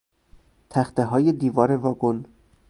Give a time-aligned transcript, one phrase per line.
[0.69, 2.25] تختههای دیوار واگن